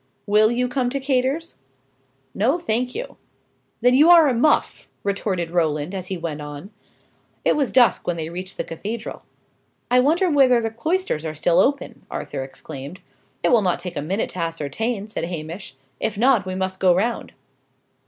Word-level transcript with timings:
"Will 0.25 0.49
you 0.49 0.67
come 0.67 0.89
to 0.89 0.99
Cator's?" 0.99 1.57
"No, 2.33 2.57
thank 2.57 2.95
you." 2.95 3.17
"Then 3.81 3.93
you 3.93 4.09
are 4.09 4.27
a 4.27 4.33
muff!" 4.33 4.87
retorted 5.03 5.51
Roland, 5.51 5.93
as 5.93 6.07
he 6.07 6.17
went 6.17 6.41
on. 6.41 6.71
It 7.45 7.55
was 7.55 7.71
dusk 7.71 8.07
when 8.07 8.17
they 8.17 8.27
reached 8.27 8.57
the 8.57 8.63
cathedral. 8.63 9.21
"I 9.91 9.99
wonder 9.99 10.27
whether 10.27 10.59
the 10.59 10.71
cloisters 10.71 11.23
are 11.23 11.35
still 11.35 11.59
open!" 11.59 12.03
Arthur 12.09 12.41
exclaimed. 12.41 12.99
"It 13.43 13.51
will 13.51 13.61
not 13.61 13.77
take 13.77 13.95
a 13.95 14.01
minute 14.01 14.31
to 14.31 14.39
ascertain," 14.39 15.05
said 15.05 15.25
Hamish. 15.25 15.75
"If 15.99 16.17
not, 16.17 16.47
we 16.47 16.55
must 16.55 16.79
go 16.79 16.95
round." 16.95 17.33